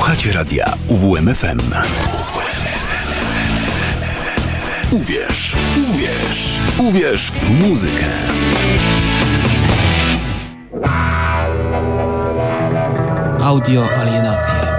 [0.00, 1.60] Słuchacie radia UWMFM.
[4.90, 5.56] Uwierz,
[5.90, 8.06] uwierz, uwierz w muzykę.
[13.42, 14.69] Audio alienacje.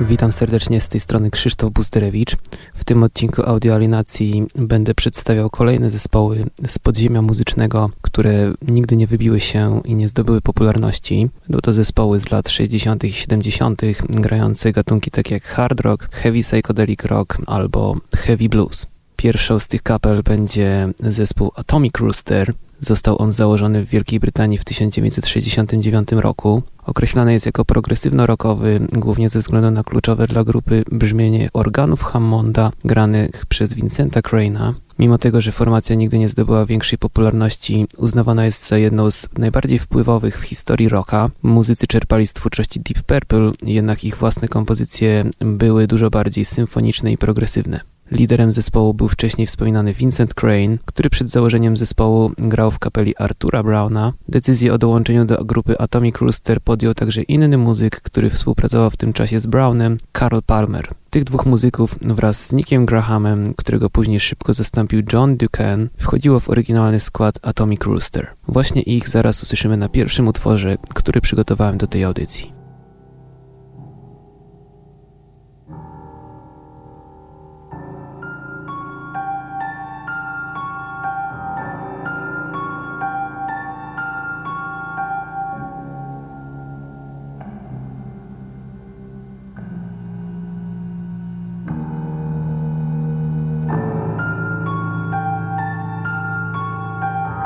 [0.00, 2.36] Witam serdecznie z tej strony Krzysztof Busterewicz.
[2.74, 9.06] W tym odcinku Audio Alienacji będę przedstawiał kolejne zespoły z podziemia muzycznego, które nigdy nie
[9.06, 11.28] wybiły się i nie zdobyły popularności.
[11.48, 13.04] Będą to zespoły z lat 60.
[13.04, 18.86] i 70., grające gatunki takie jak hard rock, heavy psychedelic rock albo heavy blues.
[19.16, 24.64] Pierwszą z tych kapel będzie zespół Atomic Rooster, Został on założony w Wielkiej Brytanii w
[24.64, 26.62] 1969 roku.
[26.84, 33.46] Określany jest jako progresywno-rockowy, głównie ze względu na kluczowe dla grupy brzmienie organów Hammonda granych
[33.46, 34.72] przez Vincenta Crane'a.
[34.98, 39.78] Mimo tego, że formacja nigdy nie zdobyła większej popularności, uznawana jest za jedną z najbardziej
[39.78, 41.30] wpływowych w historii rocka.
[41.42, 47.18] Muzycy czerpali z twórczości Deep Purple, jednak ich własne kompozycje były dużo bardziej symfoniczne i
[47.18, 47.95] progresywne.
[48.10, 53.62] Liderem zespołu był wcześniej wspominany Vincent Crane, który przed założeniem zespołu grał w kapeli Artura
[53.62, 54.12] Browna.
[54.28, 59.12] Decyzję o dołączeniu do grupy Atomic Rooster podjął także inny muzyk, który współpracował w tym
[59.12, 60.88] czasie z Brownem, Carl Palmer.
[61.10, 66.50] Tych dwóch muzyków wraz z Nickiem Grahamem, którego później szybko zastąpił John Ducan, wchodziło w
[66.50, 68.26] oryginalny skład Atomic Rooster.
[68.48, 72.55] Właśnie ich zaraz usłyszymy na pierwszym utworze, który przygotowałem do tej audycji.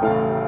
[0.02, 0.39] you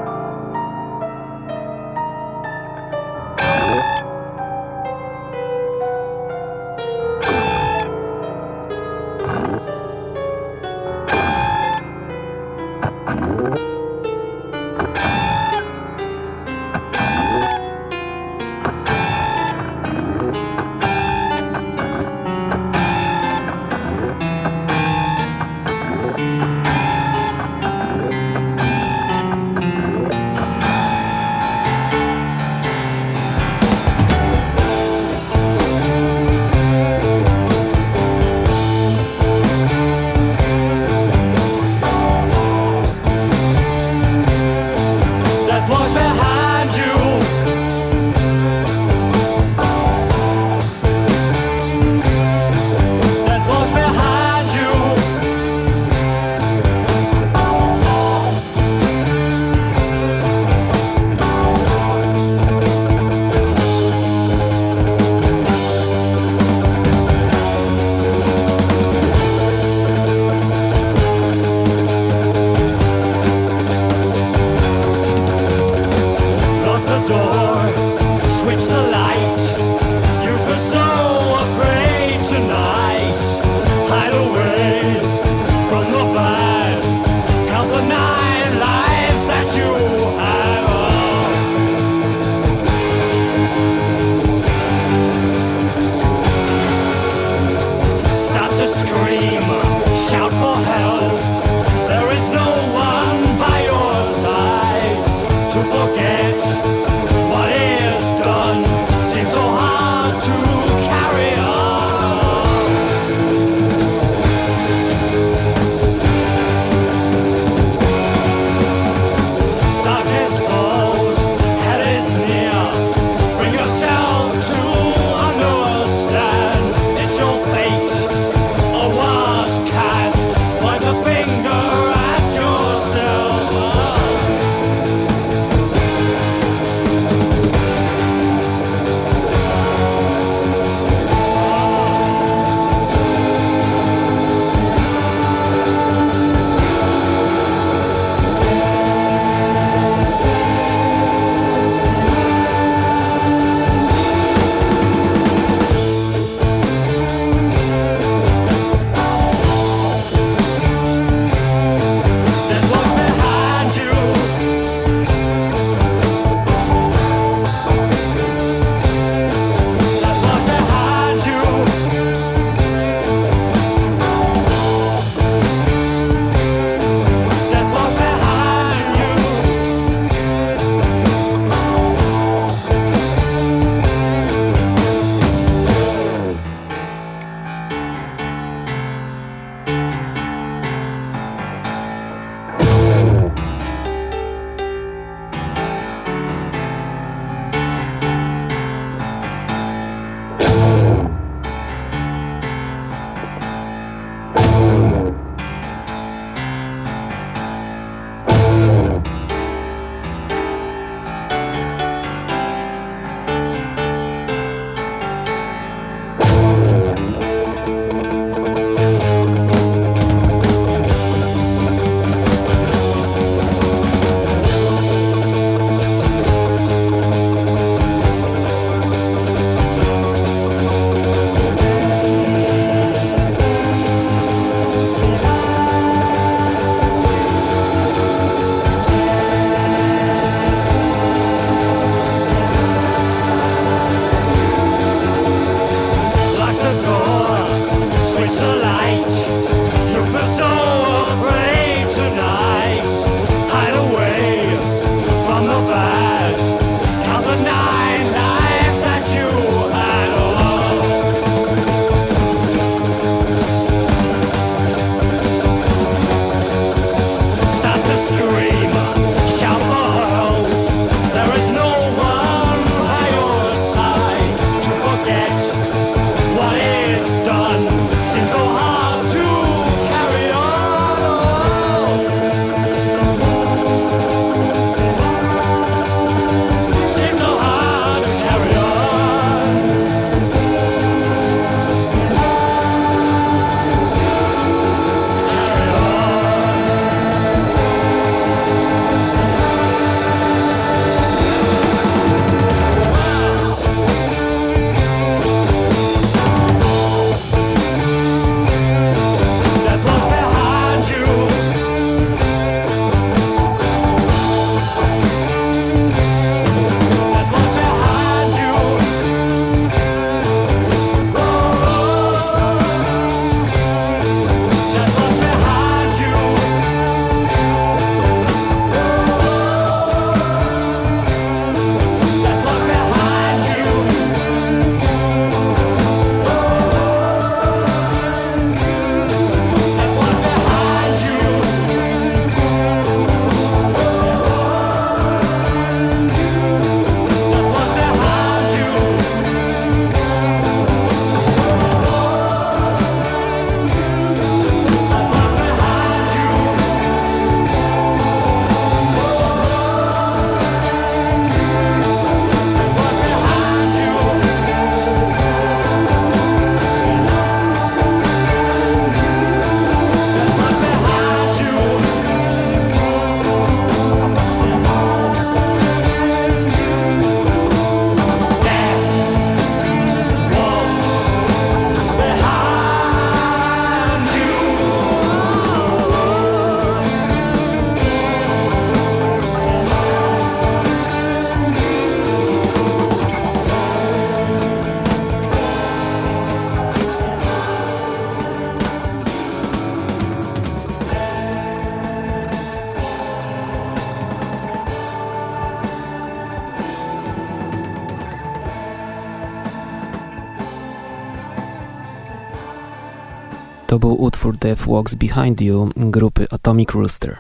[414.43, 417.17] Death Walks Behind You grupy Atomic Rooster.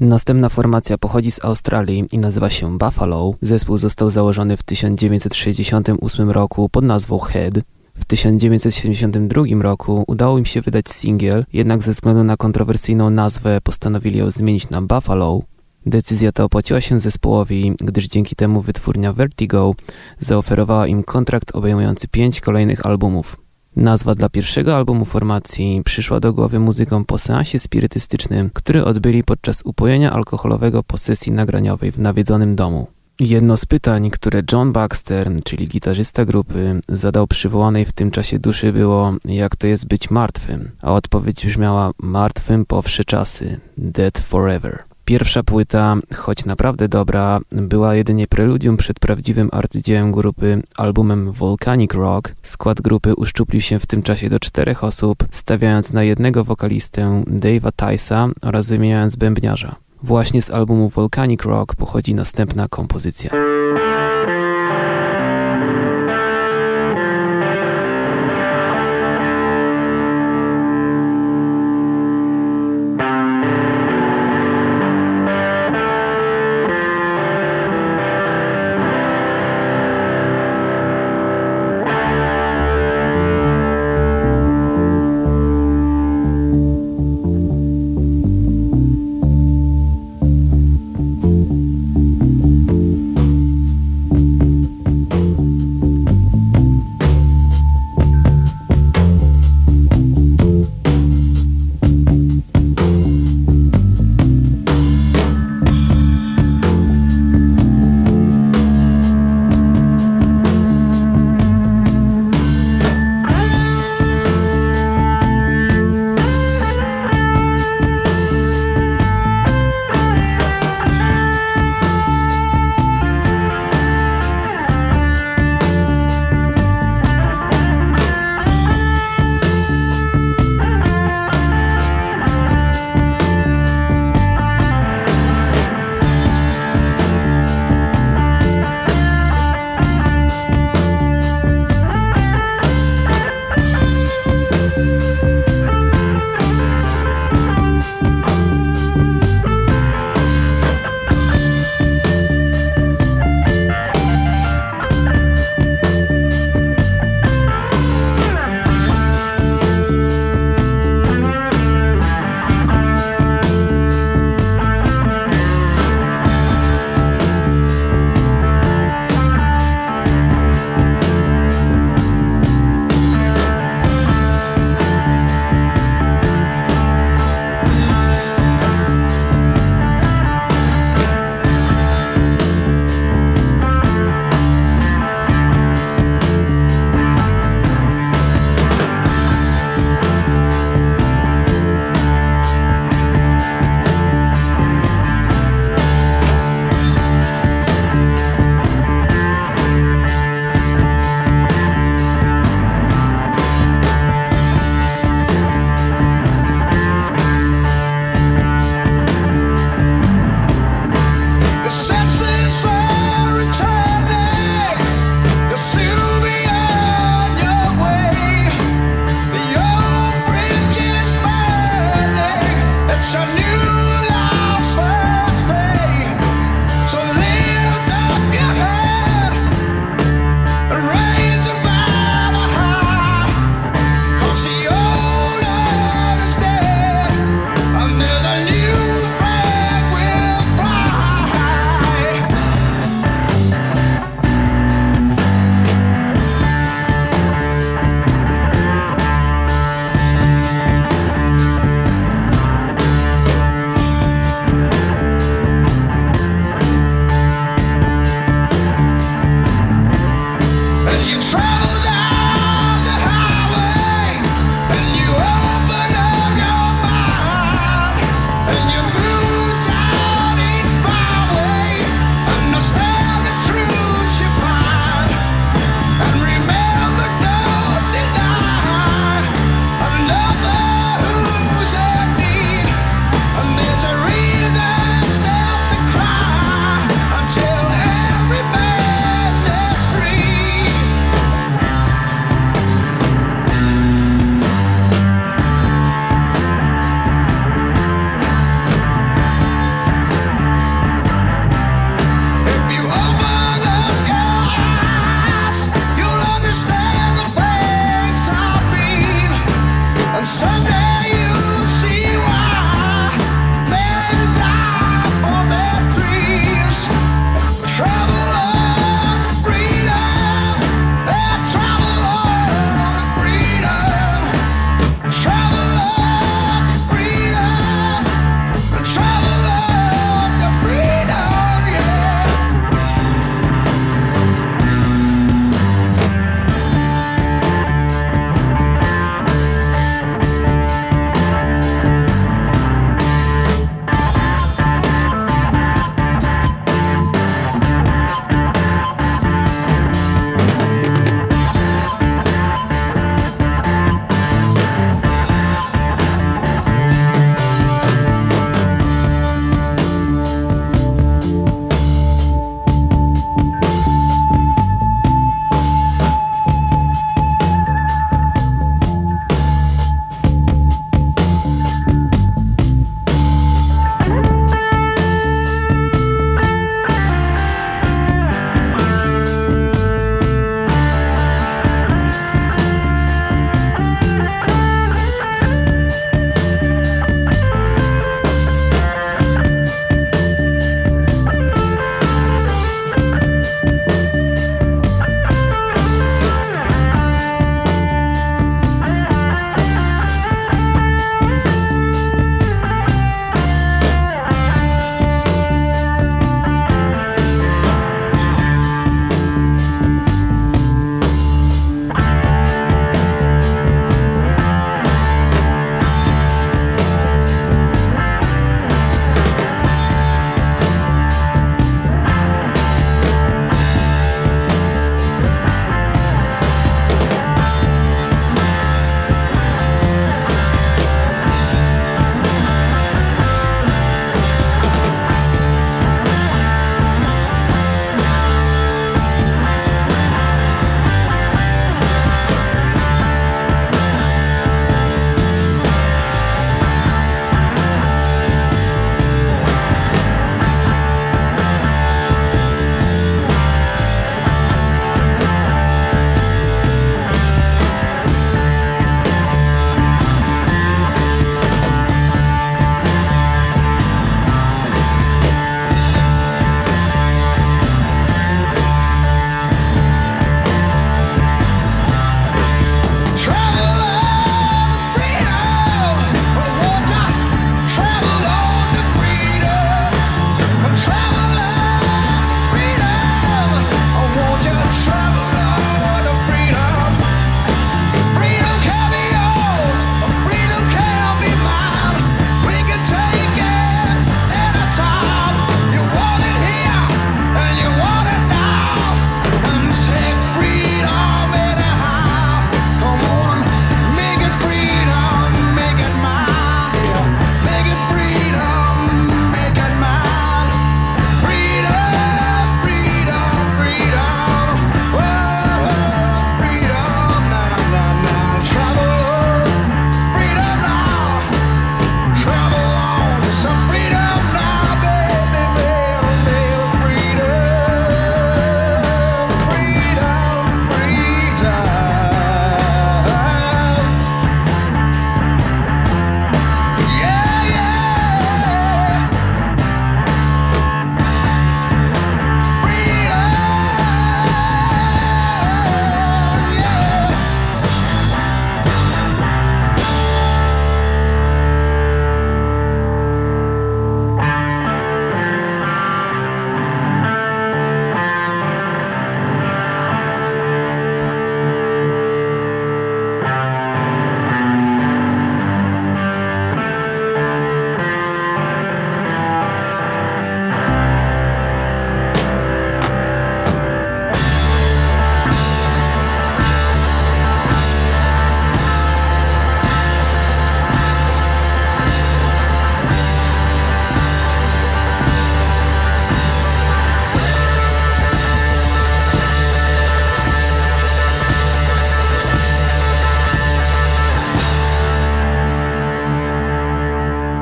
[0.00, 3.34] Następna formacja pochodzi z Australii i nazywa się Buffalo.
[3.42, 7.54] Zespół został założony w 1968 roku pod nazwą Head.
[7.94, 14.18] W 1972 roku udało im się wydać singiel, jednak ze względu na kontrowersyjną nazwę postanowili
[14.18, 15.40] ją zmienić na Buffalo.
[15.86, 19.74] Decyzja ta opłaciła się zespołowi, gdyż dzięki temu wytwórnia Vertigo
[20.18, 23.49] zaoferowała im kontrakt obejmujący pięć kolejnych albumów.
[23.76, 29.62] Nazwa dla pierwszego albumu formacji przyszła do głowy muzykom po seansie spirytystycznym, który odbyli podczas
[29.64, 32.86] upojenia alkoholowego po sesji nagraniowej w nawiedzonym domu.
[33.20, 38.72] Jedno z pytań, które John Baxter, czyli gitarzysta grupy, zadał przywołanej w tym czasie duszy
[38.72, 44.89] było, jak to jest być martwym, a odpowiedź brzmiała martwym po wsze czasy, dead forever.
[45.10, 52.32] Pierwsza płyta, choć naprawdę dobra, była jedynie preludium przed prawdziwym arcydziełem grupy, albumem Volcanic Rock.
[52.42, 57.72] Skład grupy uszczuplił się w tym czasie do czterech osób, stawiając na jednego wokalistę Dave'a
[57.76, 59.76] Tysa oraz wymieniając bębniarza.
[60.02, 63.30] Właśnie z albumu Volcanic Rock pochodzi następna kompozycja.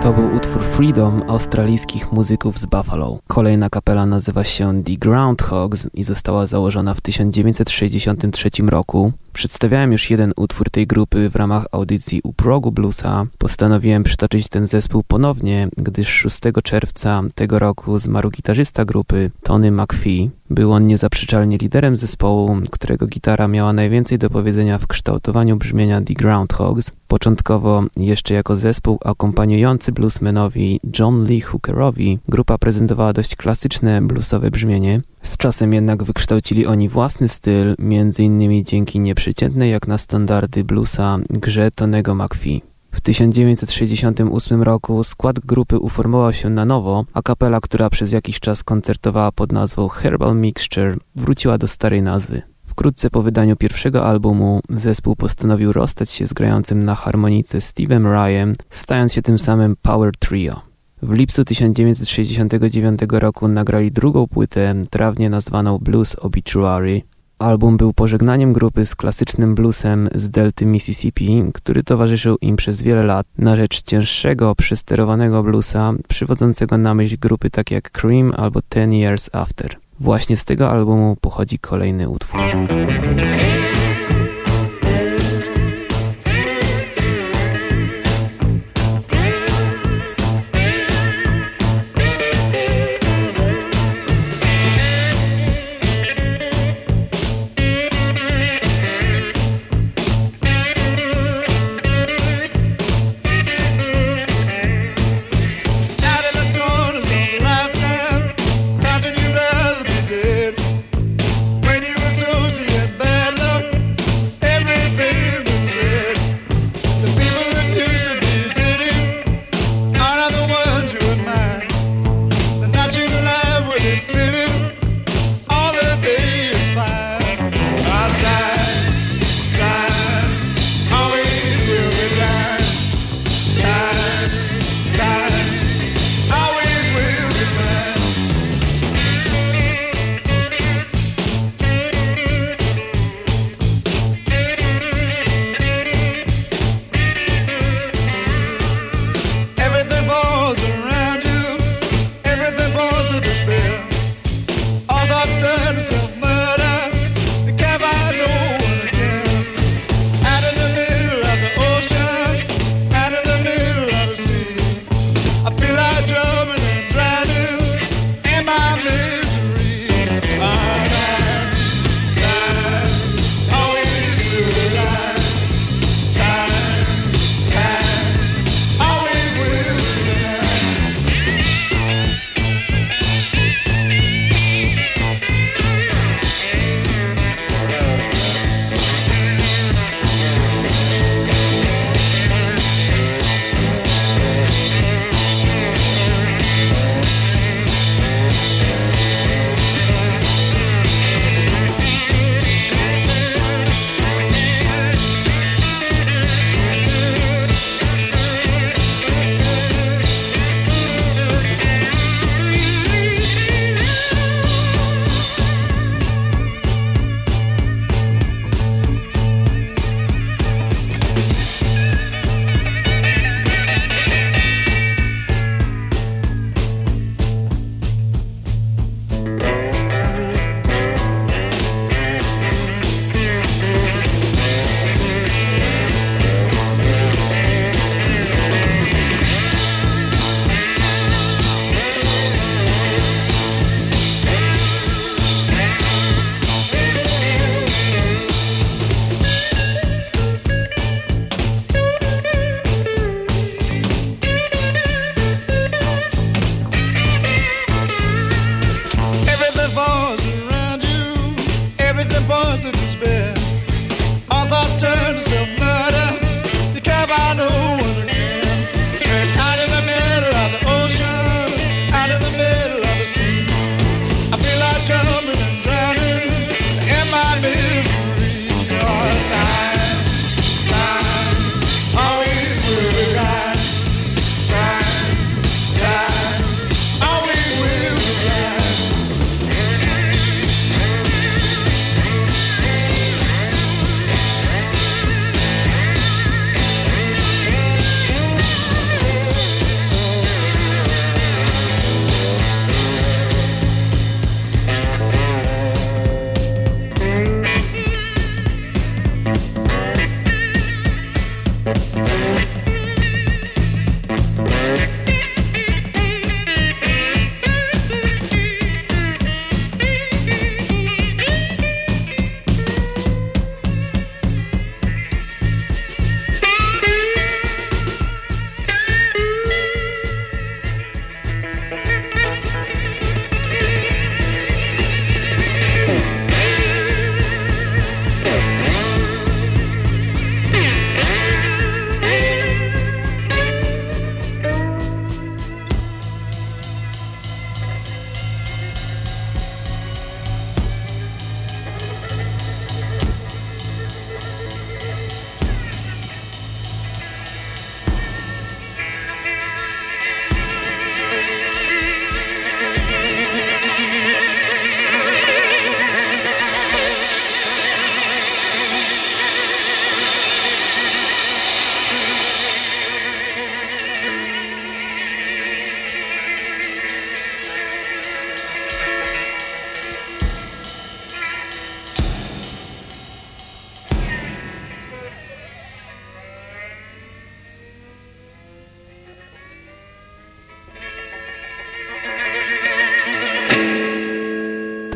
[0.03, 3.19] To był utwór Freedom australijskich muzyków z Buffalo.
[3.27, 9.13] Kolejna kapela nazywa się The Groundhogs i została założona w 1963 roku.
[9.39, 13.27] Przedstawiałem już jeden utwór tej grupy w ramach audycji u progu bluesa.
[13.39, 20.31] Postanowiłem przytoczyć ten zespół ponownie, gdyż 6 czerwca tego roku zmarł gitarzysta grupy Tony McPhee.
[20.51, 26.15] Był on niezaprzeczalnie liderem zespołu, którego gitara miała najwięcej do powiedzenia w kształtowaniu brzmienia The
[26.15, 26.93] Groundhogs.
[27.09, 35.01] Początkowo jeszcze jako zespół akompaniujący bluesmanowi John Lee Hookerowi, grupa prezentowała dość klasyczne bluesowe brzmienie.
[35.23, 41.19] Z czasem jednak wykształcili oni własny styl, między innymi dzięki nieprzeciętnej jak na standardy bluesa
[41.31, 42.63] grze Tonego McPhee.
[42.93, 48.65] W 1968 roku skład grupy uformował się na nowo, a kapela, która przez jakiś czas
[48.65, 52.43] koncertowała pod nazwą Herbal Mixture, wróciła do starej nazwy.
[52.67, 58.53] Wkrótce po wydaniu pierwszego albumu zespół postanowił rozstać się z grającym na harmonice Steve'em Ryan,
[58.71, 60.68] stając się tym samym Power Trio.
[61.03, 67.03] W lipcu 1969 roku nagrali drugą płytę, trawnie nazwaną Blues Obituary.
[67.39, 73.03] Album był pożegnaniem grupy z klasycznym bluesem z delty Mississippi, który towarzyszył im przez wiele
[73.03, 78.93] lat na rzecz cięższego, przesterowanego bluesa, przywodzącego na myśl grupy takie jak Cream albo Ten
[78.93, 79.77] Years After.
[80.01, 82.41] Właśnie z tego albumu pochodzi kolejny utwór.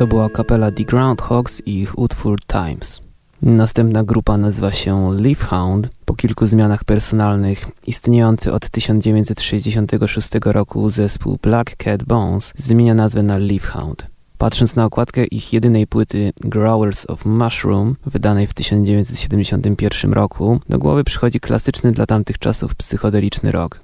[0.03, 3.01] To była kapela The Groundhogs i ich utwór Times.
[3.41, 5.89] Następna grupa nazywa się Leafhound.
[6.05, 13.37] Po kilku zmianach personalnych istniejący od 1966 roku zespół Black Cat Bones zmienia nazwę na
[13.37, 14.07] Leafhound.
[14.37, 21.03] Patrząc na okładkę ich jedynej płyty Growers of Mushroom, wydanej w 1971 roku, do głowy
[21.03, 23.79] przychodzi klasyczny dla tamtych czasów psychodeliczny rock.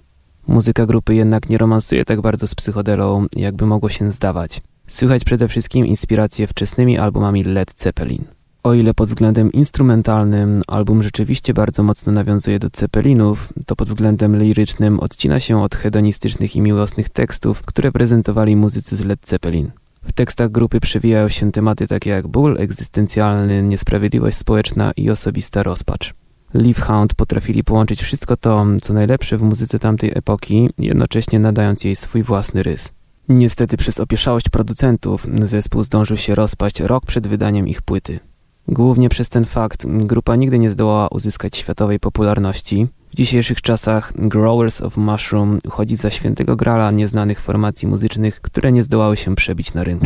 [0.47, 4.61] Muzyka grupy jednak nie romansuje tak bardzo z psychodelą, jakby mogło się zdawać.
[4.89, 8.23] Słychać przede wszystkim inspiracje wczesnymi albumami Led Zeppelin.
[8.63, 14.37] O ile pod względem instrumentalnym album rzeczywiście bardzo mocno nawiązuje do Zeppelinów, to pod względem
[14.37, 19.71] lirycznym odcina się od hedonistycznych i miłosnych tekstów, które prezentowali muzycy z Led Zeppelin.
[20.03, 26.13] W tekstach grupy przewijają się tematy takie jak ból egzystencjalny, niesprawiedliwość społeczna i osobista rozpacz.
[26.53, 32.23] Leafhound potrafili połączyć wszystko to, co najlepsze w muzyce tamtej epoki, jednocześnie nadając jej swój
[32.23, 32.98] własny rys.
[33.29, 38.19] Niestety przez opieszałość producentów zespół zdążył się rozpaść rok przed wydaniem ich płyty.
[38.67, 42.87] Głównie przez ten fakt grupa nigdy nie zdołała uzyskać światowej popularności.
[43.11, 48.83] W dzisiejszych czasach Growers of Mushroom uchodzi za świętego grala nieznanych formacji muzycznych, które nie
[48.83, 50.05] zdołały się przebić na rynku.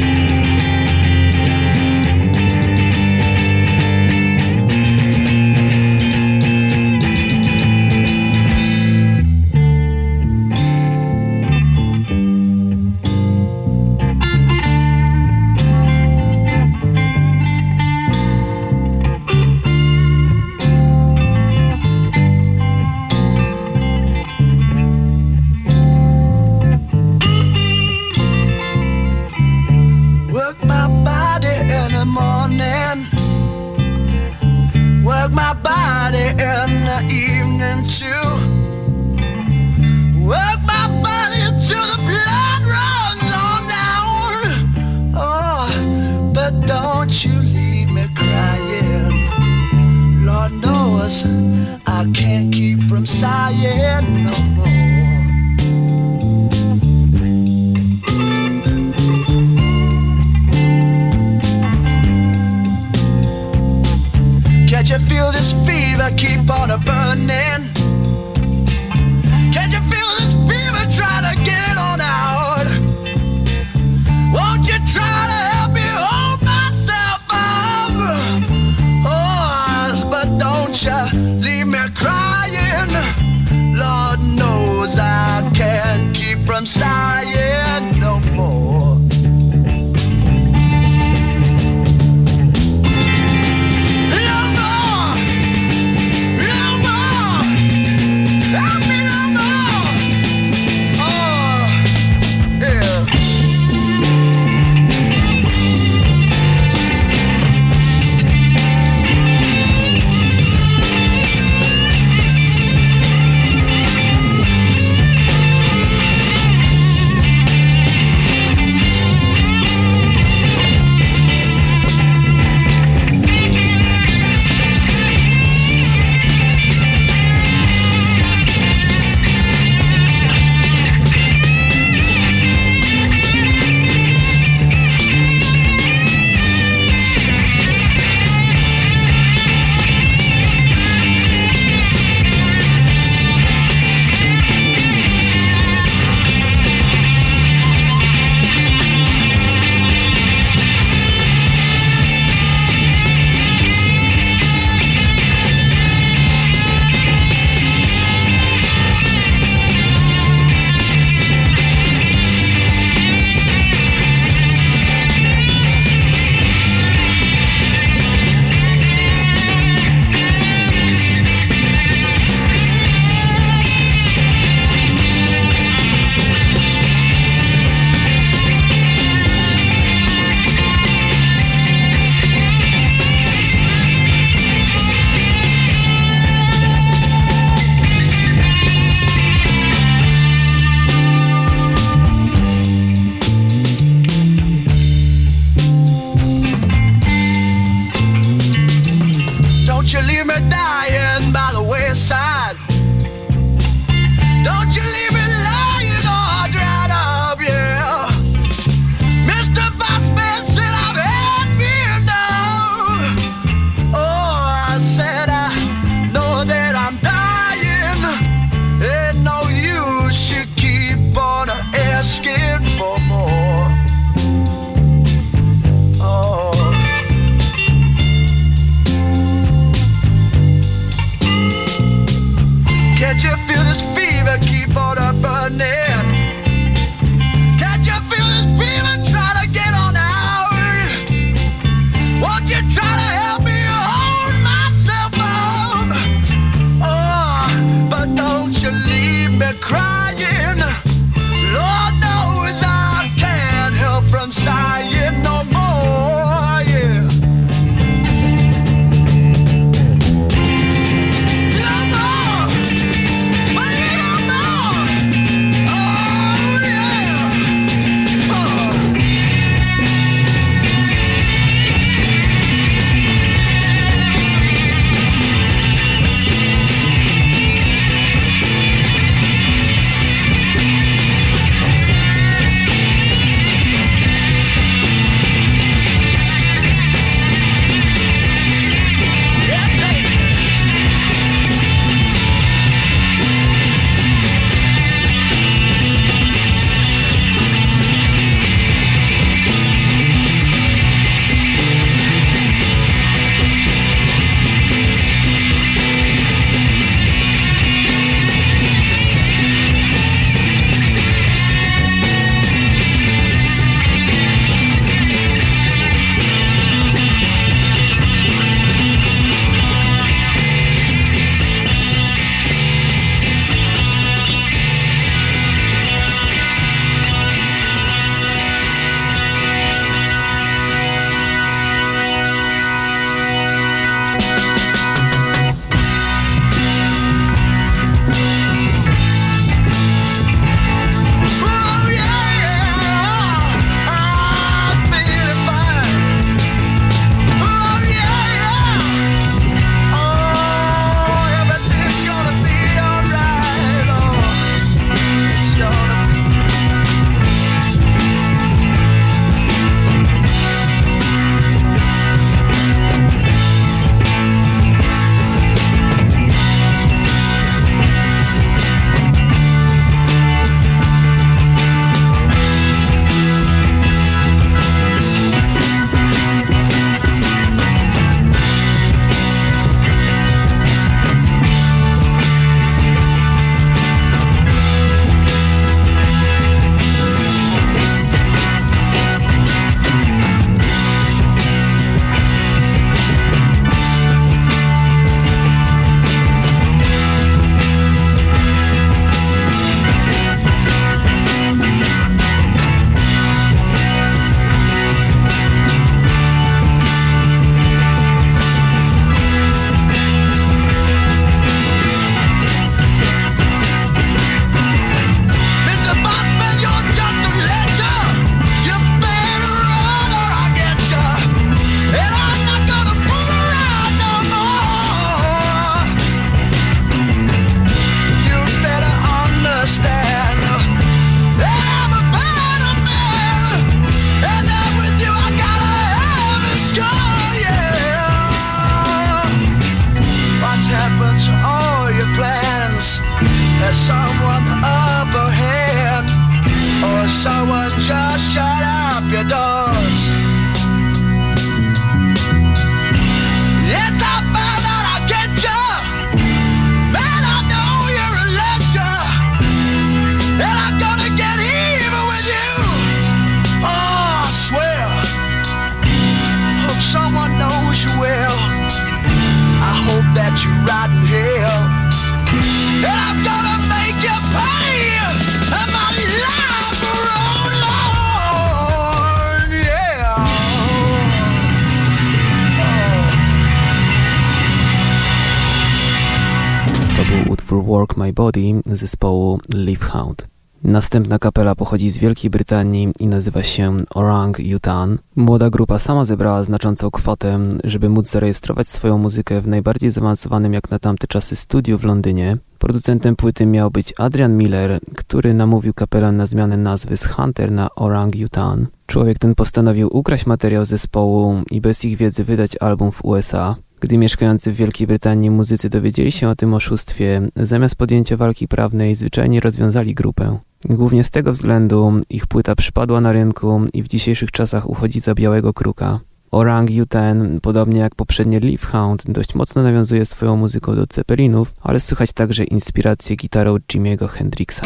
[488.24, 490.28] Body zespołu Leafhound.
[490.64, 494.98] Następna kapela pochodzi z Wielkiej Brytanii i nazywa się Orang Utan.
[495.16, 500.72] Młoda grupa sama zebrała znaczącą kwotę, żeby móc zarejestrować swoją muzykę w najbardziej zaawansowanym jak
[500.72, 502.38] na tamte czasy studiu w Londynie.
[502.60, 507.76] Producentem płyty miał być Adrian Miller, który namówił kapelę na zmianę nazwy z Hunter na
[507.76, 508.68] Orang Utan.
[508.86, 513.56] Człowiek ten postanowił ukraść materiał zespołu i bez ich wiedzy wydać album w USA.
[513.84, 518.96] Gdy mieszkający w Wielkiej Brytanii muzycy dowiedzieli się o tym oszustwie, zamiast podjęcia walki prawnej
[518.96, 520.40] zwyczajnie rozwiązali grupę.
[520.66, 525.14] Głównie z tego względu ich płyta przypadła na rynku i w dzisiejszych czasach uchodzi za
[525.14, 526.00] białego kruka.
[526.32, 531.80] Orang Uten, podobnie jak poprzednie Leaf Hound, dość mocno nawiązuje swoją muzyką do Zeppelinów, ale
[531.80, 534.62] słychać także inspirację gitarą Jimiego Hendrixa.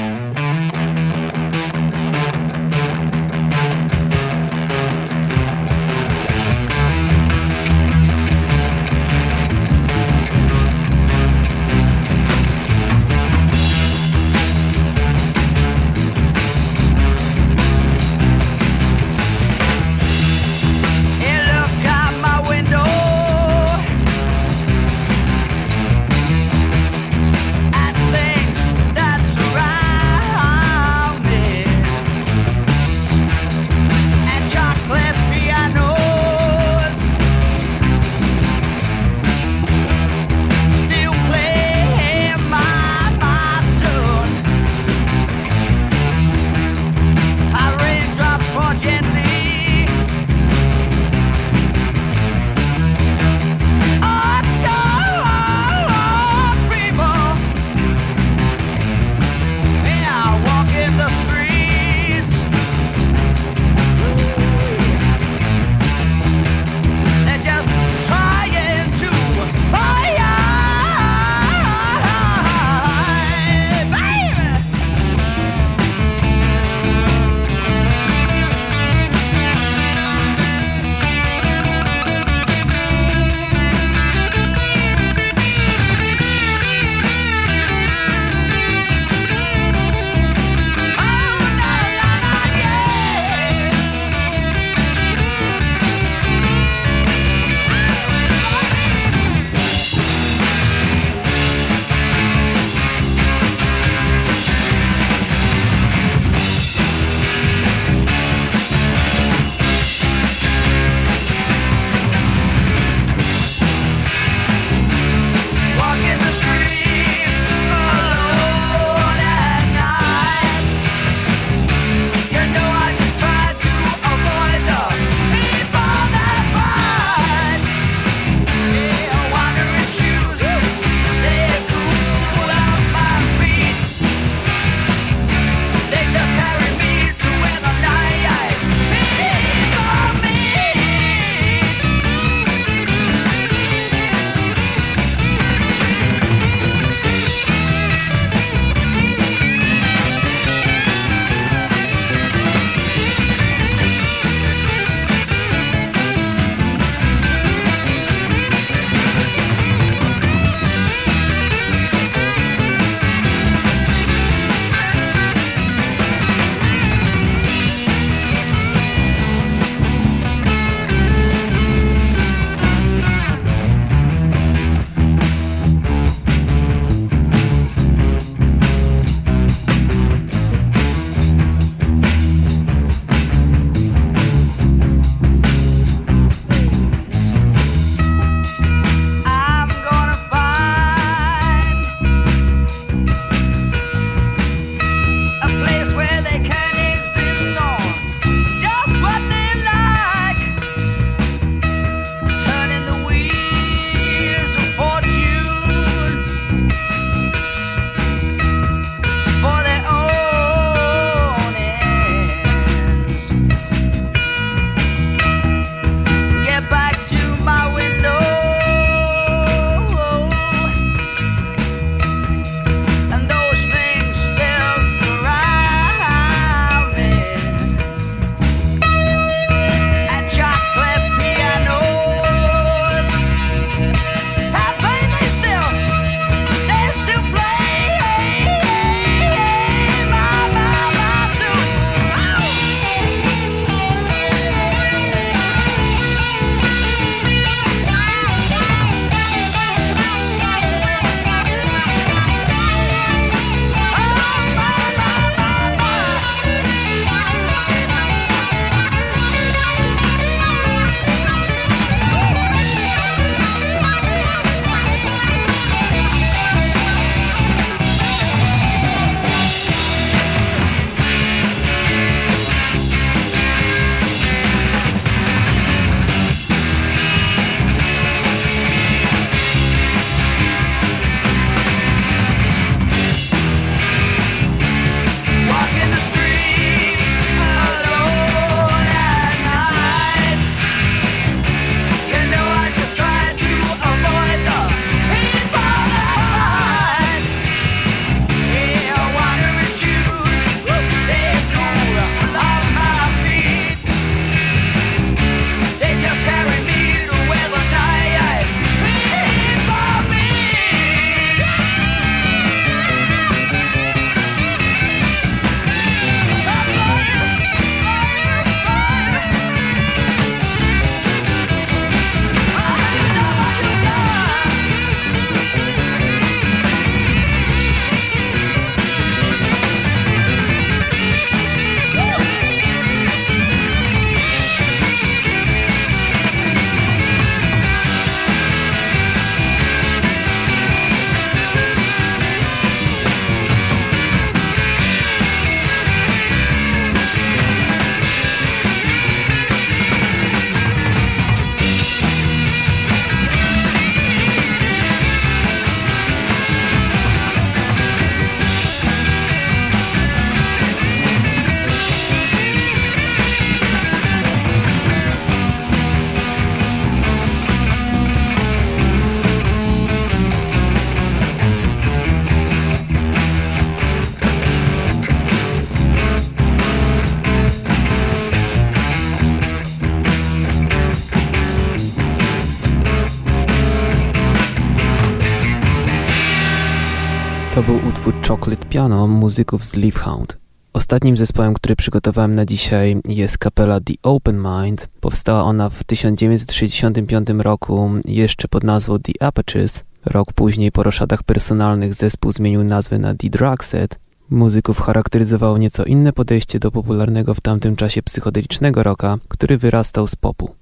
[388.78, 390.38] Piano muzyków z Leafhound.
[390.74, 394.90] Ostatnim zespołem, który przygotowałem na dzisiaj jest kapela The Open Mind.
[395.00, 399.84] Powstała ona w 1965 roku jeszcze pod nazwą The Apertures.
[400.06, 404.00] Rok później po roszadach personalnych zespół zmienił nazwę na The Drugset.
[404.30, 410.16] Muzyków charakteryzowało nieco inne podejście do popularnego w tamtym czasie psychodelicznego rocka, który wyrastał z
[410.16, 410.56] popu.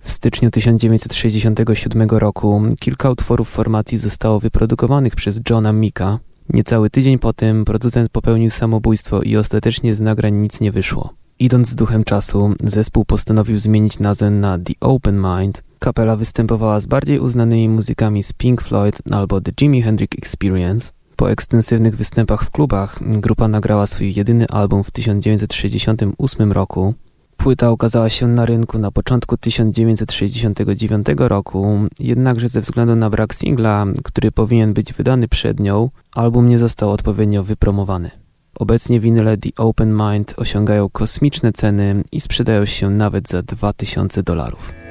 [0.00, 6.18] W styczniu 1967 roku kilka utworów formacji zostało wyprodukowanych przez Johna Mika.
[6.48, 11.14] Niecały tydzień po tym producent popełnił samobójstwo i ostatecznie z nagrań nic nie wyszło.
[11.38, 15.62] Idąc z duchem czasu, zespół postanowił zmienić nazwę na The Open Mind.
[15.78, 20.92] Kapela występowała z bardziej uznanymi muzykami z Pink Floyd albo The Jimi Hendrix Experience.
[21.16, 26.94] Po ekstensywnych występach w klubach grupa nagrała swój jedyny album w 1968 roku.
[27.42, 33.86] Płyta ukazała się na rynku na początku 1969 roku, jednakże ze względu na brak singla,
[34.04, 38.10] który powinien być wydany przed nią, album nie został odpowiednio wypromowany.
[38.54, 44.81] Obecnie winyle The Open Mind osiągają kosmiczne ceny i sprzedają się nawet za 2000 dolarów.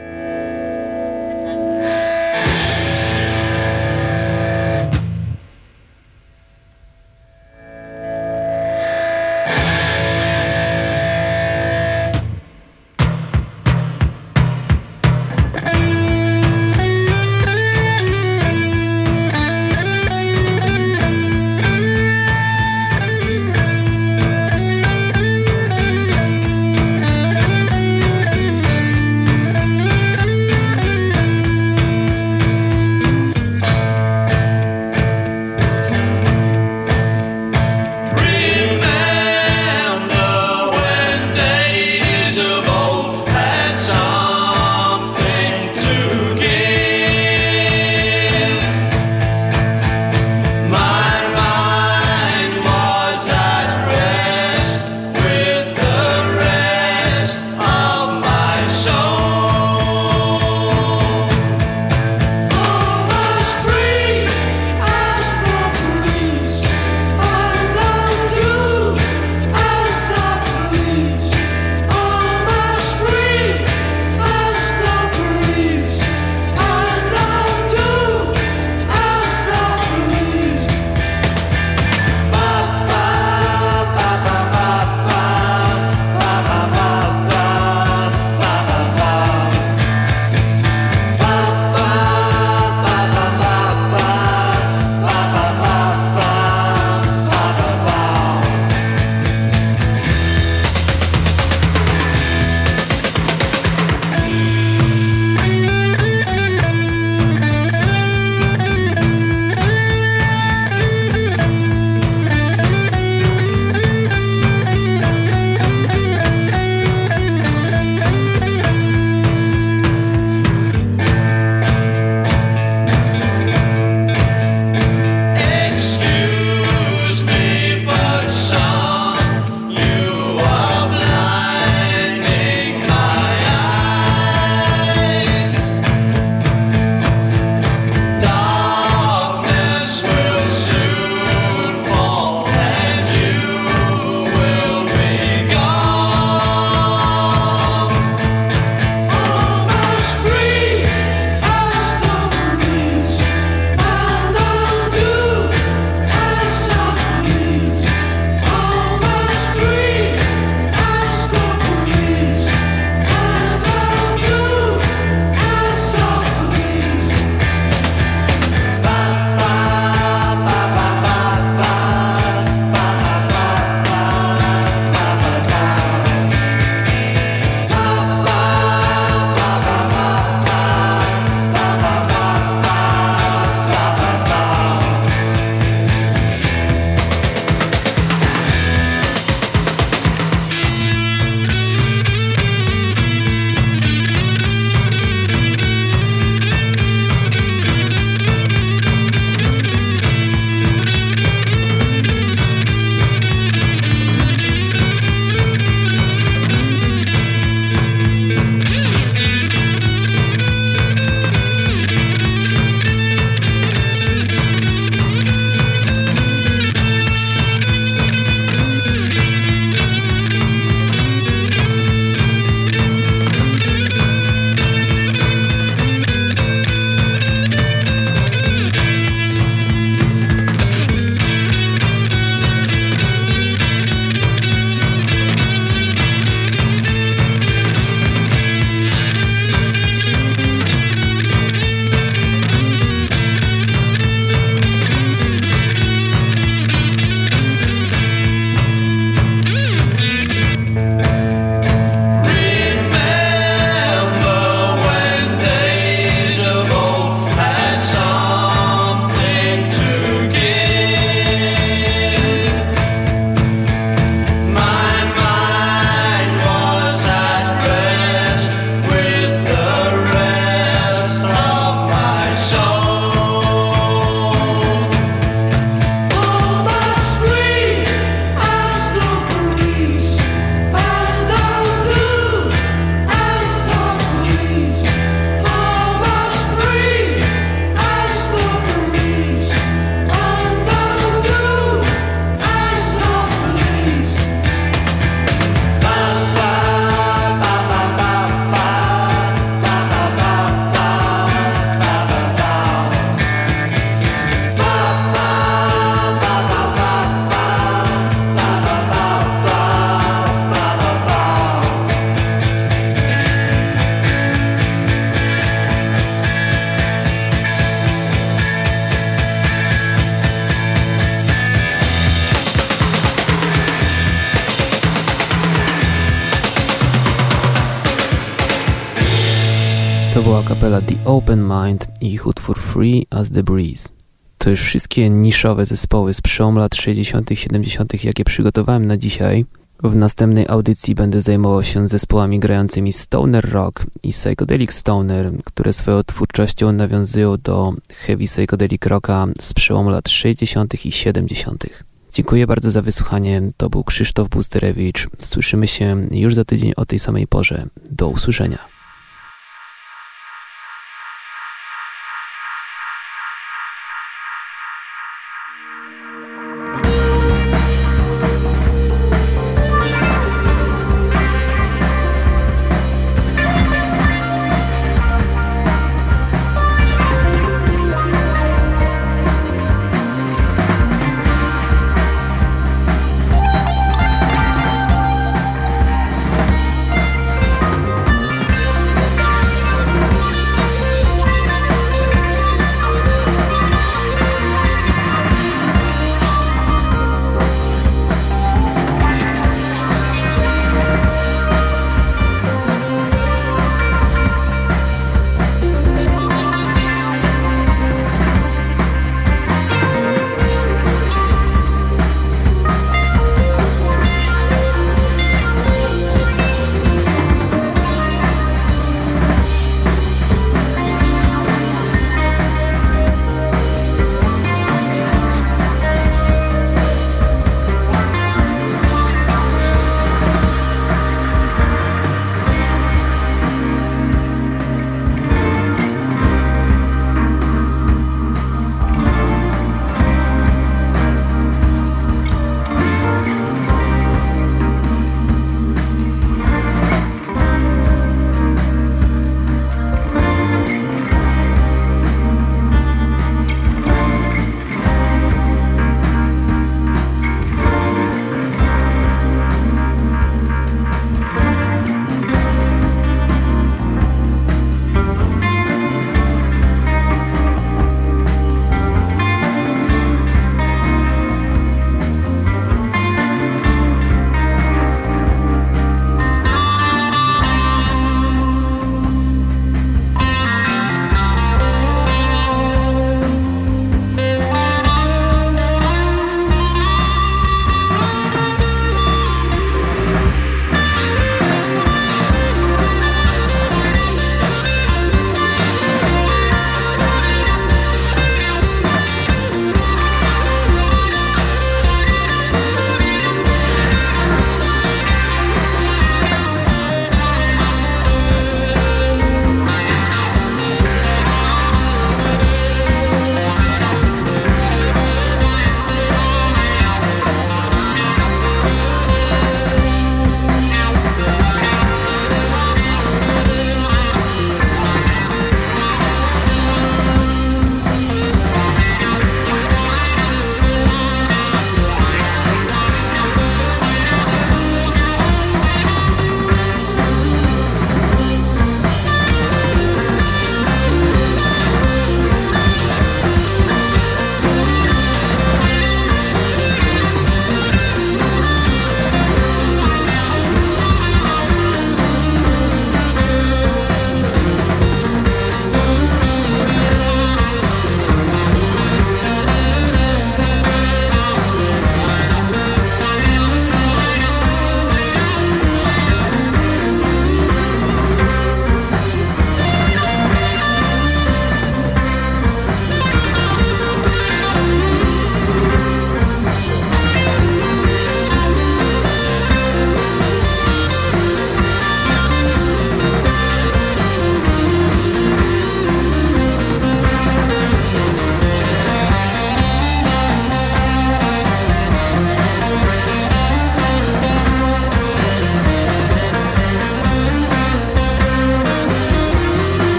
[331.06, 333.90] Open Mind i ich utwór Free as the Breeze.
[334.38, 339.46] To już wszystkie niszowe zespoły z przełomu lat 60., 70., jakie przygotowałem na dzisiaj.
[339.84, 346.04] W następnej audycji będę zajmował się zespołami grającymi stoner rock i psychedelic stoner, które swoją
[346.04, 350.86] twórczością nawiązują do heavy psychedelic rocka z przełomu lat 60.
[350.86, 351.66] i 70.
[352.14, 353.42] Dziękuję bardzo za wysłuchanie.
[353.58, 355.08] To był Krzysztof Busterewicz.
[355.18, 357.66] Słyszymy się już za tydzień o tej samej porze.
[357.92, 358.81] Do usłyszenia.